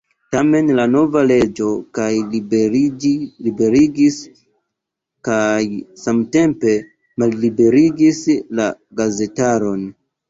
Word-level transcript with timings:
Tamen 0.33 0.69
la 0.77 0.85
nova 0.93 1.19
leĝo 1.31 1.67
kaj 1.97 2.07
liberigis 2.37 4.17
kaj 5.29 5.61
samtempe 6.07 6.75
malliberigis 7.25 8.23
la 8.63 8.71
gazetaron. 9.03 9.87